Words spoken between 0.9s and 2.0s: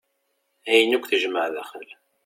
akk tejmaɛ daxel.